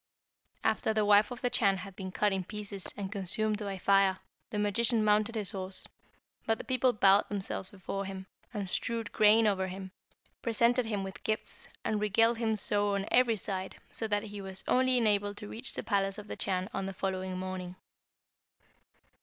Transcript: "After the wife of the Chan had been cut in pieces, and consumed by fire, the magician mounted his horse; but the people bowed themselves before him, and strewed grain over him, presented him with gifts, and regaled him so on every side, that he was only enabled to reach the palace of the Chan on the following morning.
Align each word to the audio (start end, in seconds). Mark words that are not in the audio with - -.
"After 0.63 0.95
the 0.95 1.05
wife 1.05 1.29
of 1.29 1.41
the 1.41 1.51
Chan 1.51 1.77
had 1.77 1.95
been 1.95 2.11
cut 2.11 2.33
in 2.33 2.43
pieces, 2.43 2.91
and 2.97 3.11
consumed 3.11 3.59
by 3.59 3.77
fire, 3.77 4.17
the 4.49 4.57
magician 4.57 5.05
mounted 5.05 5.35
his 5.35 5.51
horse; 5.51 5.87
but 6.47 6.57
the 6.57 6.63
people 6.63 6.91
bowed 6.91 7.29
themselves 7.29 7.69
before 7.69 8.05
him, 8.05 8.25
and 8.51 8.67
strewed 8.67 9.11
grain 9.11 9.45
over 9.45 9.67
him, 9.67 9.91
presented 10.41 10.87
him 10.87 11.03
with 11.03 11.23
gifts, 11.23 11.67
and 11.85 12.01
regaled 12.01 12.39
him 12.39 12.55
so 12.55 12.95
on 12.95 13.05
every 13.11 13.37
side, 13.37 13.75
that 13.99 14.23
he 14.23 14.41
was 14.41 14.63
only 14.67 14.97
enabled 14.97 15.37
to 15.37 15.47
reach 15.47 15.73
the 15.73 15.83
palace 15.83 16.17
of 16.17 16.25
the 16.27 16.35
Chan 16.35 16.67
on 16.73 16.87
the 16.87 16.93
following 16.93 17.37
morning. 17.37 17.75